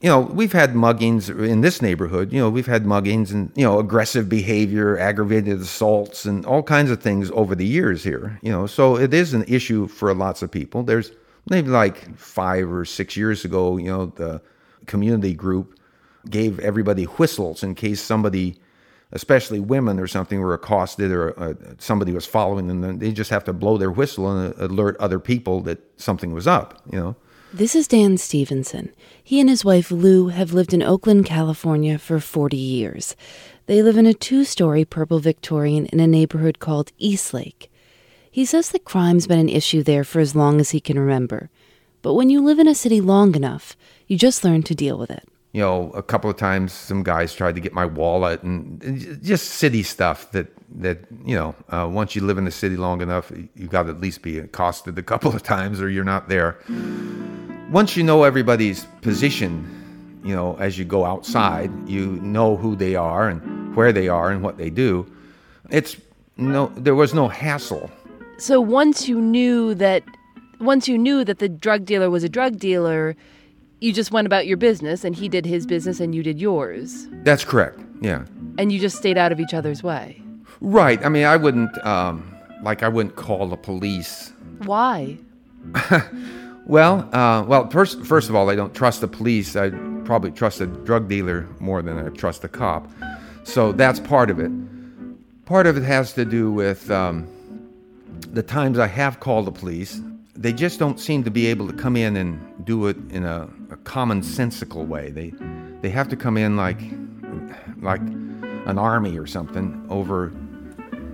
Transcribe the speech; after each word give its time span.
you 0.00 0.08
know, 0.08 0.20
we've 0.20 0.52
had 0.52 0.74
muggings 0.74 1.30
in 1.30 1.60
this 1.62 1.80
neighborhood. 1.80 2.32
You 2.32 2.40
know, 2.40 2.50
we've 2.50 2.66
had 2.66 2.84
muggings 2.84 3.32
and, 3.32 3.50
you 3.54 3.64
know, 3.64 3.78
aggressive 3.78 4.28
behavior, 4.28 4.98
aggravated 4.98 5.60
assaults, 5.60 6.24
and 6.24 6.44
all 6.44 6.62
kinds 6.62 6.90
of 6.90 7.02
things 7.02 7.30
over 7.30 7.54
the 7.54 7.64
years 7.64 8.04
here. 8.04 8.38
You 8.42 8.52
know, 8.52 8.66
so 8.66 8.96
it 8.96 9.14
is 9.14 9.32
an 9.32 9.44
issue 9.48 9.86
for 9.86 10.12
lots 10.14 10.42
of 10.42 10.50
people. 10.50 10.82
There's 10.82 11.12
maybe 11.48 11.68
like 11.68 12.16
five 12.18 12.70
or 12.70 12.84
six 12.84 13.16
years 13.16 13.44
ago, 13.44 13.76
you 13.76 13.86
know, 13.86 14.06
the 14.06 14.42
community 14.86 15.34
group 15.34 15.78
gave 16.28 16.58
everybody 16.60 17.04
whistles 17.04 17.62
in 17.62 17.74
case 17.74 18.00
somebody, 18.00 18.56
especially 19.12 19.60
women 19.60 20.00
or 20.00 20.06
something, 20.06 20.40
were 20.40 20.54
accosted 20.54 21.12
or 21.12 21.38
uh, 21.38 21.54
somebody 21.78 22.12
was 22.12 22.26
following 22.26 22.66
them. 22.66 22.98
They 22.98 23.12
just 23.12 23.30
have 23.30 23.44
to 23.44 23.52
blow 23.52 23.78
their 23.78 23.90
whistle 23.90 24.30
and 24.30 24.54
alert 24.58 24.96
other 24.98 25.18
people 25.18 25.60
that 25.62 25.78
something 25.96 26.32
was 26.32 26.46
up, 26.46 26.82
you 26.90 26.98
know. 26.98 27.16
This 27.54 27.76
is 27.76 27.86
Dan 27.86 28.16
Stevenson. 28.16 28.92
He 29.22 29.38
and 29.38 29.48
his 29.48 29.64
wife 29.64 29.92
Lou 29.92 30.26
have 30.26 30.52
lived 30.52 30.74
in 30.74 30.82
Oakland, 30.82 31.24
California 31.24 31.98
for 31.98 32.18
40 32.18 32.56
years. 32.56 33.14
They 33.66 33.80
live 33.80 33.96
in 33.96 34.06
a 34.06 34.12
two 34.12 34.42
story 34.42 34.84
purple 34.84 35.20
Victorian 35.20 35.86
in 35.86 36.00
a 36.00 36.06
neighborhood 36.08 36.58
called 36.58 36.90
Eastlake. 36.98 37.70
He 38.28 38.44
says 38.44 38.70
that 38.70 38.84
crime's 38.84 39.28
been 39.28 39.38
an 39.38 39.48
issue 39.48 39.84
there 39.84 40.02
for 40.02 40.18
as 40.18 40.34
long 40.34 40.58
as 40.58 40.70
he 40.70 40.80
can 40.80 40.98
remember. 40.98 41.48
But 42.02 42.14
when 42.14 42.28
you 42.28 42.42
live 42.42 42.58
in 42.58 42.66
a 42.66 42.74
city 42.74 43.00
long 43.00 43.36
enough, 43.36 43.76
you 44.08 44.18
just 44.18 44.42
learn 44.42 44.64
to 44.64 44.74
deal 44.74 44.98
with 44.98 45.12
it. 45.12 45.28
You 45.54 45.60
know, 45.60 45.90
a 45.92 46.02
couple 46.02 46.28
of 46.28 46.36
times 46.36 46.72
some 46.72 47.02
guys 47.02 47.32
tried 47.34 47.54
to 47.54 47.60
get 47.60 47.72
my 47.72 47.86
wallet 47.86 48.42
and 48.42 49.18
just 49.22 49.52
city 49.52 49.82
stuff 49.82 50.30
that, 50.32 50.48
that 50.80 50.98
you 51.24 51.36
know, 51.36 51.54
uh, 51.70 51.88
once 51.90 52.14
you 52.14 52.22
live 52.22 52.38
in 52.38 52.44
the 52.44 52.50
city 52.50 52.76
long 52.76 53.00
enough, 53.00 53.32
you 53.54 53.66
got 53.66 53.84
to 53.84 53.90
at 53.90 54.00
least 54.00 54.20
be 54.20 54.38
accosted 54.38 54.98
a 54.98 55.02
couple 55.02 55.34
of 55.34 55.42
times 55.54 55.80
or 55.80 55.88
you're 55.88 56.04
not 56.04 56.28
there 56.28 56.58
once 57.70 57.96
you 57.96 58.04
know 58.04 58.22
everybody's 58.22 58.84
position, 59.02 60.20
you 60.24 60.34
know, 60.34 60.56
as 60.58 60.78
you 60.78 60.84
go 60.84 61.04
outside, 61.04 61.70
you 61.88 62.06
know 62.22 62.56
who 62.56 62.76
they 62.76 62.94
are 62.94 63.28
and 63.28 63.74
where 63.74 63.92
they 63.92 64.08
are 64.08 64.30
and 64.30 64.42
what 64.42 64.58
they 64.58 64.70
do. 64.70 65.10
It's 65.70 65.96
no, 66.36 66.66
there 66.76 66.94
was 66.94 67.14
no 67.14 67.28
hassle. 67.28 67.90
So 68.38 68.60
once 68.60 69.08
you 69.08 69.20
knew 69.20 69.74
that, 69.74 70.02
once 70.60 70.88
you 70.88 70.98
knew 70.98 71.24
that 71.24 71.38
the 71.38 71.48
drug 71.48 71.84
dealer 71.84 72.10
was 72.10 72.24
a 72.24 72.28
drug 72.28 72.58
dealer, 72.58 73.16
you 73.84 73.92
just 73.92 74.10
went 74.10 74.26
about 74.26 74.46
your 74.46 74.56
business 74.56 75.04
and 75.04 75.14
he 75.14 75.28
did 75.28 75.44
his 75.44 75.66
business 75.66 76.00
and 76.00 76.14
you 76.14 76.22
did 76.22 76.40
yours. 76.40 77.06
That's 77.22 77.44
correct. 77.44 77.78
Yeah. 78.00 78.24
And 78.58 78.72
you 78.72 78.80
just 78.80 78.96
stayed 78.96 79.18
out 79.18 79.30
of 79.30 79.40
each 79.40 79.52
other's 79.52 79.82
way. 79.82 80.22
Right. 80.60 81.04
I 81.04 81.08
mean, 81.10 81.24
I 81.24 81.36
wouldn't, 81.36 81.76
um, 81.84 82.34
like, 82.62 82.82
I 82.82 82.88
wouldn't 82.88 83.16
call 83.16 83.46
the 83.48 83.56
police. 83.56 84.32
Why? 84.64 85.18
Well, 86.66 87.14
uh, 87.14 87.44
well, 87.46 87.68
first, 87.68 88.02
first 88.06 88.30
of 88.30 88.34
all, 88.34 88.48
I 88.48 88.54
don't 88.54 88.74
trust 88.74 89.02
the 89.02 89.08
police. 89.08 89.54
I 89.54 89.68
probably 90.04 90.30
trust 90.30 90.62
a 90.62 90.66
drug 90.66 91.08
dealer 91.08 91.46
more 91.60 91.82
than 91.82 91.98
I 91.98 92.08
trust 92.08 92.42
a 92.42 92.48
cop. 92.48 92.90
So 93.42 93.72
that's 93.72 94.00
part 94.00 94.30
of 94.30 94.40
it. 94.40 94.50
Part 95.44 95.66
of 95.66 95.76
it 95.76 95.82
has 95.82 96.14
to 96.14 96.24
do 96.24 96.50
with 96.50 96.90
um, 96.90 97.28
the 98.32 98.42
times 98.42 98.78
I 98.78 98.86
have 98.86 99.20
called 99.20 99.46
the 99.46 99.52
police. 99.52 100.00
They 100.44 100.52
just 100.52 100.78
don't 100.78 101.00
seem 101.00 101.24
to 101.24 101.30
be 101.30 101.46
able 101.46 101.66
to 101.68 101.72
come 101.72 101.96
in 101.96 102.18
and 102.18 102.38
do 102.66 102.86
it 102.88 102.98
in 103.08 103.24
a, 103.24 103.48
a 103.70 103.78
commonsensical 103.78 104.86
way. 104.86 105.10
They, 105.10 105.32
they 105.80 105.88
have 105.88 106.06
to 106.10 106.16
come 106.16 106.36
in 106.36 106.54
like, 106.54 106.78
like 107.80 108.02
an 108.02 108.78
army 108.78 109.16
or 109.16 109.26
something 109.26 109.86
over 109.88 110.34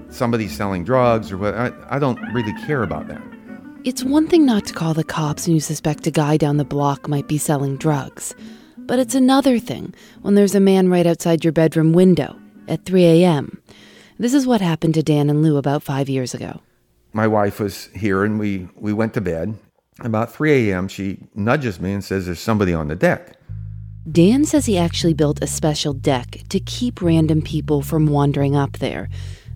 somebody 0.08 0.48
selling 0.48 0.82
drugs 0.82 1.30
or 1.30 1.38
what. 1.38 1.54
I, 1.54 1.70
I 1.88 2.00
don't 2.00 2.20
really 2.32 2.52
care 2.66 2.82
about 2.82 3.06
that. 3.06 3.22
It's 3.84 4.02
one 4.02 4.26
thing 4.26 4.44
not 4.44 4.66
to 4.66 4.74
call 4.74 4.94
the 4.94 5.04
cops 5.04 5.46
when 5.46 5.54
you 5.54 5.60
suspect 5.60 6.08
a 6.08 6.10
guy 6.10 6.36
down 6.36 6.56
the 6.56 6.64
block 6.64 7.06
might 7.06 7.28
be 7.28 7.38
selling 7.38 7.76
drugs, 7.76 8.34
but 8.78 8.98
it's 8.98 9.14
another 9.14 9.60
thing 9.60 9.94
when 10.22 10.34
there's 10.34 10.56
a 10.56 10.60
man 10.60 10.88
right 10.88 11.06
outside 11.06 11.44
your 11.44 11.52
bedroom 11.52 11.92
window 11.92 12.36
at 12.66 12.84
3 12.84 13.04
a.m. 13.04 13.62
This 14.18 14.34
is 14.34 14.44
what 14.44 14.60
happened 14.60 14.94
to 14.94 15.04
Dan 15.04 15.30
and 15.30 15.40
Lou 15.40 15.56
about 15.56 15.84
five 15.84 16.08
years 16.08 16.34
ago. 16.34 16.60
My 17.12 17.26
wife 17.26 17.60
was 17.60 17.86
here 17.86 18.24
and 18.24 18.38
we, 18.38 18.68
we 18.76 18.92
went 18.92 19.14
to 19.14 19.20
bed. 19.20 19.56
About 20.00 20.32
3 20.32 20.70
a.m., 20.70 20.88
she 20.88 21.18
nudges 21.34 21.80
me 21.80 21.92
and 21.92 22.02
says, 22.02 22.26
There's 22.26 22.40
somebody 22.40 22.72
on 22.72 22.88
the 22.88 22.96
deck. 22.96 23.36
Dan 24.10 24.44
says 24.44 24.66
he 24.66 24.78
actually 24.78 25.12
built 25.12 25.42
a 25.42 25.46
special 25.46 25.92
deck 25.92 26.40
to 26.48 26.58
keep 26.58 27.02
random 27.02 27.42
people 27.42 27.82
from 27.82 28.06
wandering 28.06 28.56
up 28.56 28.78
there 28.78 29.08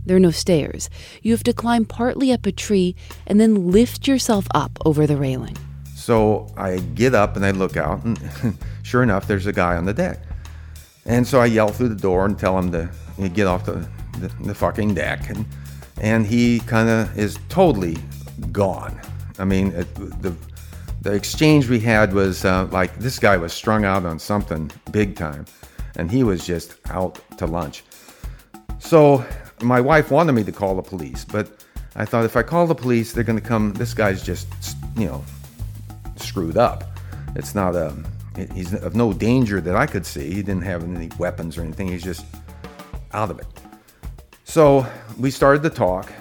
there 0.07 0.17
are 0.17 0.21
no 0.21 0.31
stairs. 0.31 0.91
You 1.23 1.33
have 1.33 1.45
to 1.45 1.53
climb 1.53 1.85
partly 1.85 2.33
up 2.33 2.47
a 2.47 2.53
tree 2.53 2.95
and 3.27 3.41
then 3.41 3.71
lift 3.71 4.07
yourself 4.07 4.47
up 4.55 4.79
over 4.85 5.07
the 5.07 5.17
railing. 5.17 5.57
So 5.95 6.53
I 6.57 6.79
get 6.79 7.15
up 7.15 7.37
and 7.37 7.47
I 7.47 7.53
look 7.53 7.77
out, 7.77 8.05
and 8.05 8.19
sure 8.83 9.03
enough, 9.03 9.27
there's 9.27 9.47
a 9.47 9.53
guy 9.53 9.77
on 9.77 9.87
the 9.87 9.95
deck. 9.95 10.19
And 11.07 11.27
so 11.27 11.41
I 11.41 11.47
yell 11.47 11.69
through 11.69 11.89
the 11.89 11.95
door 11.95 12.27
and 12.27 12.39
tell 12.39 12.59
him 12.59 12.71
to 12.73 13.29
get 13.31 13.47
off 13.47 13.65
the, 13.65 13.89
the, 14.19 14.29
the 14.43 14.55
fucking 14.55 14.95
deck. 14.95 15.31
And, 15.31 15.47
and 16.01 16.27
he 16.27 16.61
kind 16.61 16.89
of 16.89 17.17
is 17.19 17.39
totally 17.49 17.97
gone. 18.53 19.01
I 19.39 19.45
mean, 19.45 19.69
it, 19.73 19.95
the, 20.23 20.35
the 21.03 21.13
exchange 21.13 21.69
we 21.69 21.81
had 21.81 22.13
was 22.13 22.45
uh, 22.45 22.67
like 22.71 22.99
this 22.99 23.19
guy 23.19 23.37
was 23.37 23.53
strung 23.53 23.85
out 23.85 24.05
on 24.05 24.19
something 24.19 24.71
big 24.91 25.17
time, 25.17 25.45
and 25.97 26.11
he 26.11 26.25
was 26.25 26.47
just 26.47 26.77
out 26.91 27.21
to 27.39 27.47
lunch. 27.47 27.85
So 28.79 29.25
my 29.63 29.81
wife 29.81 30.11
wanted 30.11 30.33
me 30.33 30.45
to 30.45 30.53
call 30.53 30.75
the 30.77 30.83
police, 30.83 31.25
but 31.25 31.65
I 31.97 32.05
thought 32.05 32.25
if 32.25 32.37
I 32.37 32.43
call 32.43 32.67
the 32.67 32.75
police, 32.75 33.13
they're 33.13 33.25
going 33.25 33.39
to 33.39 33.45
come. 33.45 33.73
This 33.75 33.95
guy's 33.95 34.23
just, 34.23 34.49
you 34.97 35.07
know, 35.07 35.25
screwed 36.17 36.57
up. 36.57 36.85
It's 37.37 37.55
not 37.55 37.75
a. 37.75 37.95
He's 38.53 38.75
of 38.75 38.97
no 38.97 39.13
danger 39.13 39.61
that 39.61 39.77
I 39.77 39.87
could 39.87 40.05
see. 40.05 40.33
He 40.33 40.43
didn't 40.43 40.63
have 40.63 40.83
any 40.83 41.09
weapons 41.19 41.57
or 41.57 41.63
anything. 41.63 41.87
He's 41.87 42.03
just 42.03 42.27
out 43.13 43.31
of 43.31 43.39
it. 43.39 43.47
So 44.55 44.87
we 45.19 45.33
started 45.33 45.65
to 45.65 45.71
talk. 45.71 46.13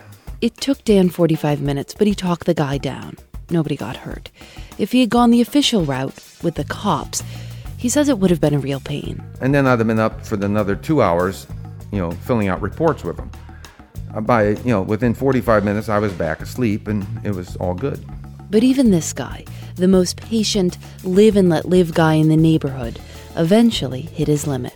It 0.41 0.57
took 0.57 0.83
Dan 0.85 1.09
45 1.09 1.62
minutes, 1.62 1.94
but 1.94 2.07
he 2.07 2.15
talked 2.15 2.47
the 2.47 2.56
guy 2.56 2.80
down. 2.80 3.15
Nobody 3.51 3.75
got 3.75 3.95
hurt. 3.95 4.31
If 4.80 4.91
he 4.91 5.01
had 5.01 5.12
gone 5.12 5.30
the 5.30 5.39
official 5.39 5.85
route 5.85 6.15
with 6.41 6.56
the 6.56 6.63
cops, 6.63 7.21
he 7.77 7.89
says 7.89 8.09
it 8.09 8.18
would 8.18 8.31
have 8.31 8.41
been 8.41 8.56
a 8.56 8.59
real 8.59 8.80
pain. 8.80 9.24
And 9.39 9.53
then 9.53 9.68
I'd 9.68 9.77
have 9.77 9.88
been 9.88 10.00
up 10.00 10.25
for 10.25 10.33
another 10.33 10.75
two 10.75 11.03
hours 11.03 11.45
you 11.91 12.00
know, 12.00 12.09
filling 12.09 12.47
out 12.47 12.59
reports 12.59 13.03
with 13.03 13.18
them. 13.18 13.30
Uh, 14.15 14.21
by, 14.21 14.47
you 14.47 14.71
know, 14.71 14.81
within 14.81 15.13
45 15.13 15.63
minutes, 15.63 15.88
I 15.88 16.00
was 16.00 16.12
back 16.12 16.41
asleep 16.41 16.88
and 16.88 17.06
it 17.24 17.35
was 17.35 17.56
all 17.57 17.75
good. 17.75 18.03
But 18.50 18.63
even 18.63 18.89
this 18.89 19.13
guy, 19.13 19.45
the 19.75 19.88
most 19.88 20.18
patient, 20.18 20.80
live 21.03 21.35
and 21.35 21.50
let 21.50 21.65
live 21.65 21.94
guy 21.94 22.15
in 22.15 22.30
the 22.30 22.35
neighborhood, 22.35 23.00
eventually 23.35 24.01
hit 24.01 24.27
his 24.27 24.47
limit. 24.47 24.74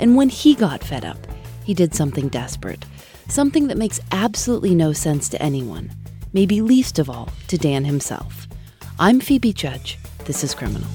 And 0.00 0.16
when 0.16 0.30
he 0.30 0.54
got 0.54 0.82
fed 0.82 1.04
up, 1.04 1.18
he 1.66 1.74
did 1.74 1.92
something 1.92 2.28
desperate, 2.28 2.84
something 3.28 3.66
that 3.66 3.76
makes 3.76 3.98
absolutely 4.12 4.72
no 4.72 4.92
sense 4.92 5.28
to 5.28 5.42
anyone, 5.42 5.90
maybe 6.32 6.62
least 6.62 7.00
of 7.00 7.10
all 7.10 7.28
to 7.48 7.58
Dan 7.58 7.84
himself. 7.84 8.46
I'm 9.00 9.18
Phoebe 9.18 9.52
Judge. 9.52 9.98
This 10.26 10.44
is 10.44 10.54
Criminal. 10.54 10.86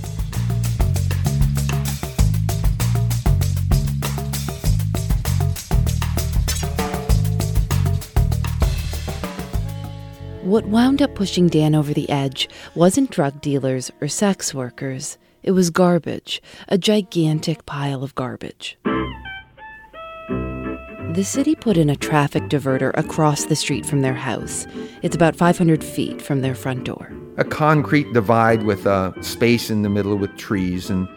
What 10.41 10.65
wound 10.67 11.01
up 11.01 11.15
pushing 11.15 11.47
Dan 11.47 11.75
over 11.75 11.93
the 11.93 12.09
edge 12.09 12.47
wasn't 12.75 13.11
drug 13.11 13.41
dealers 13.41 13.91
or 13.99 14.07
sex 14.07 14.53
workers. 14.53 15.17
It 15.43 15.51
was 15.51 15.69
garbage, 15.69 16.41
a 16.69 16.77
gigantic 16.77 17.65
pile 17.65 18.03
of 18.03 18.15
garbage. 18.15 18.77
The 21.09 21.25
city 21.25 21.55
put 21.55 21.75
in 21.75 21.89
a 21.89 21.95
traffic 21.97 22.43
diverter 22.43 22.97
across 22.97 23.43
the 23.43 23.55
street 23.55 23.85
from 23.85 24.01
their 24.01 24.13
house. 24.13 24.65
It's 25.01 25.15
about 25.15 25.35
500 25.35 25.83
feet 25.83 26.21
from 26.21 26.39
their 26.39 26.55
front 26.55 26.85
door. 26.85 27.11
A 27.35 27.43
concrete 27.43 28.13
divide 28.13 28.63
with 28.63 28.85
a 28.85 29.13
space 29.21 29.69
in 29.69 29.81
the 29.81 29.89
middle 29.89 30.15
with 30.15 30.37
trees, 30.37 30.89
and, 30.89 31.09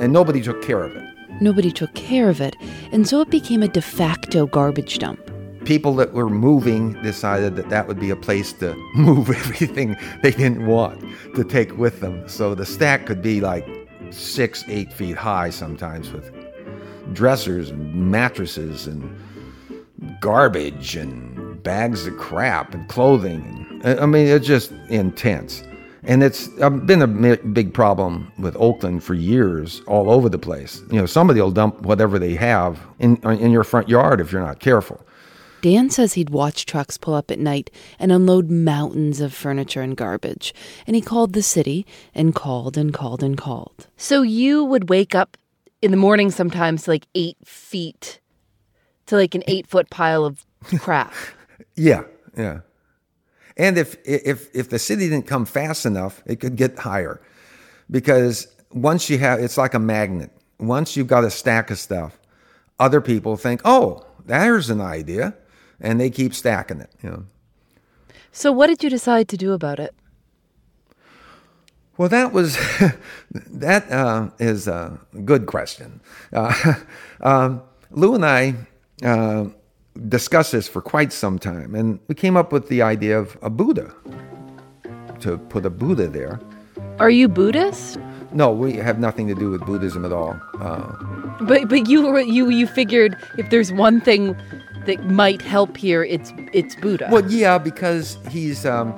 and 0.00 0.12
nobody 0.12 0.42
took 0.42 0.60
care 0.60 0.82
of 0.82 0.96
it. 0.96 1.08
Nobody 1.40 1.70
took 1.70 1.94
care 1.94 2.30
of 2.30 2.40
it, 2.40 2.56
and 2.90 3.06
so 3.06 3.20
it 3.20 3.30
became 3.30 3.62
a 3.62 3.68
de 3.68 3.80
facto 3.80 4.46
garbage 4.46 4.98
dump. 4.98 5.20
People 5.64 5.94
that 5.96 6.14
were 6.14 6.28
moving 6.28 7.00
decided 7.02 7.54
that 7.54 7.68
that 7.68 7.86
would 7.86 8.00
be 8.00 8.10
a 8.10 8.16
place 8.16 8.52
to 8.54 8.74
move 8.96 9.30
everything 9.30 9.94
they 10.22 10.32
didn't 10.32 10.66
want 10.66 11.00
to 11.36 11.44
take 11.44 11.78
with 11.78 12.00
them. 12.00 12.28
So 12.28 12.56
the 12.56 12.66
stack 12.66 13.06
could 13.06 13.22
be 13.22 13.40
like 13.40 13.68
six, 14.10 14.64
eight 14.66 14.92
feet 14.92 15.16
high 15.16 15.50
sometimes 15.50 16.10
with 16.10 16.41
dressers 17.14 17.70
and 17.70 18.10
mattresses 18.10 18.86
and 18.86 19.16
garbage 20.20 20.96
and 20.96 21.62
bags 21.62 22.06
of 22.06 22.16
crap 22.16 22.74
and 22.74 22.88
clothing. 22.88 23.80
I 23.84 24.06
mean, 24.06 24.26
it's 24.26 24.46
just 24.46 24.72
intense. 24.88 25.62
And 26.04 26.24
it's 26.24 26.48
been 26.48 27.02
a 27.02 27.06
big 27.06 27.72
problem 27.72 28.32
with 28.36 28.56
Oakland 28.56 29.04
for 29.04 29.14
years, 29.14 29.82
all 29.86 30.10
over 30.10 30.28
the 30.28 30.38
place. 30.38 30.82
You 30.90 30.98
know, 30.98 31.06
somebody 31.06 31.40
will 31.40 31.52
dump 31.52 31.82
whatever 31.82 32.18
they 32.18 32.34
have 32.34 32.80
in 32.98 33.16
in 33.18 33.52
your 33.52 33.62
front 33.62 33.88
yard 33.88 34.20
if 34.20 34.32
you're 34.32 34.42
not 34.42 34.58
careful. 34.58 35.00
Dan 35.60 35.90
says 35.90 36.14
he'd 36.14 36.30
watch 36.30 36.66
trucks 36.66 36.98
pull 36.98 37.14
up 37.14 37.30
at 37.30 37.38
night 37.38 37.70
and 38.00 38.10
unload 38.10 38.50
mountains 38.50 39.20
of 39.20 39.32
furniture 39.32 39.80
and 39.80 39.96
garbage. 39.96 40.52
And 40.88 40.96
he 40.96 41.02
called 41.02 41.34
the 41.34 41.42
city 41.42 41.86
and 42.16 42.34
called 42.34 42.76
and 42.76 42.92
called 42.92 43.22
and 43.22 43.38
called. 43.38 43.86
So 43.96 44.22
you 44.22 44.64
would 44.64 44.88
wake 44.88 45.14
up 45.14 45.36
in 45.82 45.90
the 45.90 45.96
morning 45.96 46.30
sometimes 46.30 46.88
like 46.88 47.06
eight 47.14 47.36
feet 47.44 48.20
to 49.06 49.16
like 49.16 49.34
an 49.34 49.42
eight 49.48 49.66
foot 49.66 49.90
pile 49.90 50.24
of 50.24 50.46
crap. 50.78 51.12
yeah, 51.74 52.04
yeah. 52.36 52.60
And 53.56 53.76
if 53.76 53.96
if 54.06 54.48
if 54.54 54.70
the 54.70 54.78
city 54.78 55.10
didn't 55.10 55.26
come 55.26 55.44
fast 55.44 55.84
enough, 55.84 56.22
it 56.24 56.40
could 56.40 56.56
get 56.56 56.78
higher, 56.78 57.20
because 57.90 58.46
once 58.70 59.10
you 59.10 59.18
have, 59.18 59.40
it's 59.40 59.58
like 59.58 59.74
a 59.74 59.78
magnet. 59.78 60.30
Once 60.58 60.96
you've 60.96 61.08
got 61.08 61.24
a 61.24 61.30
stack 61.30 61.70
of 61.70 61.78
stuff, 61.78 62.18
other 62.78 63.02
people 63.02 63.36
think, 63.36 63.60
"Oh, 63.64 64.06
there's 64.24 64.70
an 64.70 64.80
idea," 64.80 65.34
and 65.80 66.00
they 66.00 66.08
keep 66.08 66.32
stacking 66.32 66.80
it. 66.80 66.90
You 67.02 67.10
know. 67.10 67.24
So, 68.30 68.52
what 68.52 68.68
did 68.68 68.82
you 68.82 68.88
decide 68.88 69.28
to 69.28 69.36
do 69.36 69.52
about 69.52 69.78
it? 69.78 69.94
Well, 72.02 72.08
that 72.08 72.32
was 72.32 72.56
that 73.30 73.88
uh, 73.88 74.30
is 74.40 74.66
a 74.66 74.98
good 75.24 75.46
question. 75.46 76.00
Uh, 76.32 76.74
um, 77.20 77.62
Lou 77.92 78.16
and 78.16 78.26
I 78.26 78.56
uh, 79.04 79.44
discussed 80.08 80.50
this 80.50 80.66
for 80.66 80.82
quite 80.82 81.12
some 81.12 81.38
time, 81.38 81.76
and 81.76 82.00
we 82.08 82.16
came 82.16 82.36
up 82.36 82.50
with 82.50 82.66
the 82.66 82.82
idea 82.82 83.16
of 83.16 83.38
a 83.40 83.48
Buddha 83.48 83.94
to 85.20 85.38
put 85.38 85.64
a 85.64 85.70
Buddha 85.70 86.08
there. 86.08 86.40
Are 86.98 87.08
you 87.08 87.28
Buddhist? 87.28 88.00
No, 88.32 88.50
we 88.50 88.72
have 88.72 88.98
nothing 88.98 89.28
to 89.28 89.36
do 89.36 89.50
with 89.50 89.64
Buddhism 89.64 90.04
at 90.04 90.10
all. 90.10 90.34
Uh, 90.58 90.90
but 91.42 91.68
but 91.68 91.86
you 91.88 92.18
you 92.18 92.48
you 92.48 92.66
figured 92.66 93.16
if 93.38 93.48
there's 93.50 93.72
one 93.72 94.00
thing 94.00 94.36
that 94.86 95.08
might 95.08 95.40
help 95.40 95.76
here, 95.76 96.02
it's 96.02 96.32
it's 96.52 96.74
Buddha. 96.74 97.10
Well, 97.12 97.30
yeah, 97.30 97.58
because 97.58 98.18
he's 98.28 98.66
um, 98.66 98.90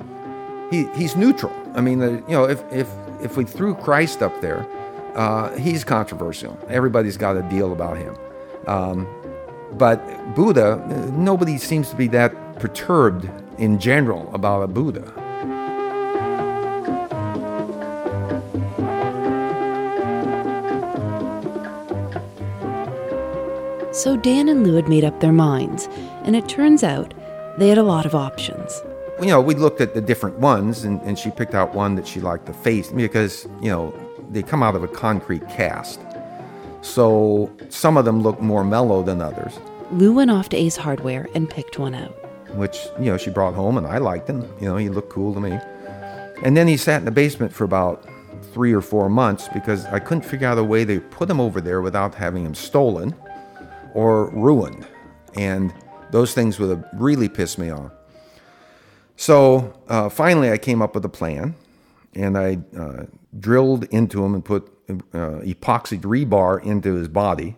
he 0.71 0.87
he's 0.95 1.15
neutral. 1.15 1.53
I 1.75 1.81
mean, 1.81 1.99
the, 1.99 2.11
you 2.27 2.33
know, 2.33 2.45
if 2.45 2.63
if 2.71 2.89
if 3.21 3.37
we 3.37 3.43
threw 3.43 3.75
Christ 3.75 4.21
up 4.21 4.39
there, 4.41 4.65
uh, 5.15 5.55
he's 5.57 5.83
controversial. 5.83 6.57
Everybody's 6.69 7.17
got 7.17 7.35
a 7.35 7.41
deal 7.43 7.73
about 7.73 7.97
him. 7.97 8.15
Um, 8.67 9.07
but 9.73 9.99
Buddha, 10.35 10.77
nobody 11.13 11.57
seems 11.57 11.89
to 11.89 11.95
be 11.95 12.07
that 12.09 12.33
perturbed 12.59 13.29
in 13.57 13.77
general 13.77 14.33
about 14.33 14.61
a 14.61 14.67
Buddha. 14.67 15.11
So 23.91 24.15
Dan 24.17 24.49
and 24.49 24.65
Lou 24.65 24.75
had 24.75 24.87
made 24.87 25.03
up 25.03 25.19
their 25.19 25.31
minds, 25.31 25.87
and 26.23 26.35
it 26.35 26.47
turns 26.47 26.83
out 26.83 27.13
they 27.57 27.69
had 27.69 27.77
a 27.77 27.83
lot 27.83 28.05
of 28.05 28.15
options 28.15 28.81
you 29.19 29.27
know, 29.27 29.41
we 29.41 29.55
looked 29.55 29.81
at 29.81 29.93
the 29.93 30.01
different 30.01 30.39
ones, 30.39 30.83
and, 30.83 31.01
and 31.01 31.17
she 31.17 31.31
picked 31.31 31.53
out 31.53 31.73
one 31.73 31.95
that 31.95 32.07
she 32.07 32.19
liked 32.19 32.45
the 32.45 32.53
face 32.53 32.91
because, 32.91 33.47
you 33.61 33.69
know, 33.69 33.93
they 34.31 34.43
come 34.43 34.61
out 34.61 34.75
of 34.75 34.83
a 34.83 34.87
concrete 34.87 35.47
cast. 35.49 35.99
So 36.81 37.51
some 37.69 37.97
of 37.97 38.05
them 38.05 38.21
look 38.21 38.41
more 38.41 38.63
mellow 38.63 39.03
than 39.03 39.21
others. 39.21 39.59
Lou 39.91 40.13
went 40.13 40.31
off 40.31 40.49
to 40.49 40.57
Ace 40.57 40.75
Hardware 40.75 41.27
and 41.33 41.49
picked 41.49 41.79
one 41.79 41.95
out. 41.95 42.11
Which, 42.55 42.87
you 42.99 43.05
know, 43.05 43.17
she 43.17 43.29
brought 43.29 43.53
home, 43.53 43.77
and 43.77 43.87
I 43.87 43.97
liked 43.97 44.29
him. 44.29 44.41
You 44.59 44.69
know, 44.69 44.77
he 44.77 44.89
looked 44.89 45.09
cool 45.09 45.33
to 45.33 45.39
me. 45.39 45.59
And 46.43 46.55
then 46.55 46.67
he 46.67 46.77
sat 46.77 46.99
in 46.99 47.05
the 47.05 47.11
basement 47.11 47.53
for 47.53 47.63
about 47.63 48.07
three 48.53 48.73
or 48.73 48.81
four 48.81 49.09
months 49.09 49.47
because 49.53 49.85
I 49.85 49.99
couldn't 49.99 50.23
figure 50.23 50.47
out 50.47 50.57
a 50.57 50.63
way 50.63 50.85
to 50.85 50.99
put 50.99 51.29
him 51.29 51.39
over 51.39 51.61
there 51.61 51.81
without 51.81 52.13
having 52.13 52.45
him 52.45 52.55
stolen 52.55 53.15
or 53.93 54.29
ruined. 54.31 54.85
And 55.35 55.73
those 56.11 56.33
things 56.33 56.59
would 56.59 56.69
have 56.69 56.85
really 56.93 57.29
pissed 57.29 57.57
me 57.57 57.71
off. 57.71 57.91
So 59.17 59.73
uh, 59.87 60.09
finally, 60.09 60.51
I 60.51 60.57
came 60.57 60.81
up 60.81 60.95
with 60.95 61.05
a 61.05 61.09
plan, 61.09 61.55
and 62.13 62.37
I 62.37 62.59
uh, 62.77 63.05
drilled 63.39 63.85
into 63.85 64.23
him 64.23 64.35
and 64.35 64.43
put 64.43 64.71
uh, 64.89 65.41
epoxied 65.43 66.01
rebar 66.01 66.63
into 66.63 66.95
his 66.95 67.07
body, 67.07 67.55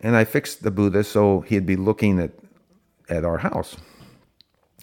and 0.00 0.16
I 0.16 0.24
fixed 0.24 0.62
the 0.62 0.70
Buddha 0.70 1.04
so 1.04 1.40
he'd 1.42 1.66
be 1.66 1.76
looking 1.76 2.18
at 2.20 2.32
at 3.08 3.24
our 3.24 3.38
house. 3.38 3.76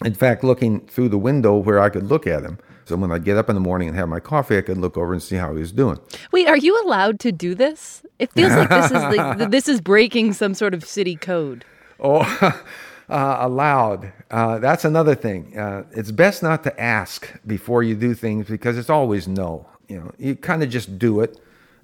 In 0.04 0.14
fact, 0.14 0.44
looking 0.44 0.82
through 0.88 1.10
the 1.10 1.18
window 1.18 1.56
where 1.56 1.80
I 1.80 1.90
could 1.90 2.04
look 2.04 2.28
at 2.28 2.44
him. 2.44 2.58
So 2.86 2.96
when 2.98 3.12
I 3.12 3.18
get 3.18 3.38
up 3.38 3.50
in 3.50 3.56
the 3.56 3.62
morning 3.62 3.88
and 3.88 3.98
have 3.98 4.10
my 4.10 4.20
coffee, 4.20 4.58
I 4.58 4.62
could 4.62 4.78
look 4.78 4.98
over 4.98 5.14
and 5.14 5.24
see 5.24 5.38
how 5.38 5.54
he 5.54 5.60
was 5.60 5.72
doing. 5.72 6.00
Wait, 6.32 6.48
are 6.48 6.58
you 6.58 6.80
allowed 6.86 7.20
to 7.22 7.32
do 7.32 7.56
this? 7.56 8.04
It 8.20 8.32
feels 8.34 8.52
like 8.52 8.70
this 8.70 8.86
is 8.86 8.92
like 8.92 9.50
this 9.52 9.68
is 9.68 9.82
breaking 9.82 10.34
some 10.34 10.54
sort 10.54 10.74
of 10.74 10.84
city 10.84 11.16
code. 11.16 11.66
Oh, 12.00 12.24
uh, 13.10 13.38
allowed. 13.40 14.12
Uh, 14.32 14.60
that's 14.60 14.86
another 14.86 15.16
thing. 15.16 15.58
Uh, 15.58 15.84
it's 15.92 16.12
best 16.12 16.44
not 16.44 16.64
to 16.64 16.82
ask 16.82 17.32
before 17.46 17.84
you 17.84 17.96
do 17.96 18.14
things 18.14 18.48
because 18.48 18.78
it's 18.78 18.90
always 18.90 19.28
no. 19.28 19.68
You 19.88 20.00
know, 20.00 20.12
you 20.18 20.36
kind 20.36 20.64
of 20.64 20.70
just 20.70 20.98
do 20.98 21.22
it 21.22 21.40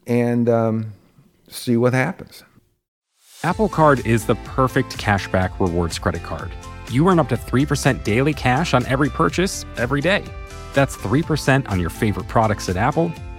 and 0.07 0.49
um, 0.49 0.93
see 1.47 1.77
what 1.77 1.93
happens. 1.93 2.43
Apple 3.43 3.69
Card 3.69 4.05
is 4.05 4.25
the 4.25 4.35
perfect 4.35 4.97
cashback 4.97 5.59
rewards 5.59 5.97
credit 5.97 6.23
card. 6.23 6.51
You 6.91 7.07
earn 7.09 7.19
up 7.19 7.29
to 7.29 7.37
3% 7.37 8.03
daily 8.03 8.33
cash 8.33 8.73
on 8.73 8.85
every 8.85 9.09
purchase 9.09 9.65
every 9.77 10.01
day. 10.01 10.23
That's 10.73 10.95
3% 10.95 11.69
on 11.69 11.79
your 11.79 11.89
favorite 11.89 12.27
products 12.27 12.69
at 12.69 12.77
Apple 12.77 13.11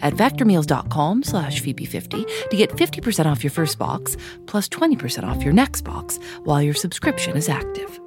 at 0.00 0.14
factormeals.com 0.14 1.22
slash 1.22 1.62
Phoebe50 1.62 2.48
to 2.50 2.56
get 2.56 2.70
50% 2.70 3.26
off 3.26 3.44
your 3.44 3.50
first 3.50 3.78
box, 3.78 4.16
plus 4.46 4.68
20% 4.68 5.24
off 5.24 5.42
your 5.42 5.52
next 5.52 5.82
box 5.82 6.18
while 6.44 6.62
your 6.62 6.74
subscription 6.74 7.36
is 7.36 7.48
active. 7.48 8.00